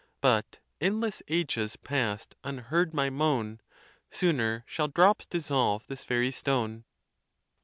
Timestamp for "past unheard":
1.75-2.91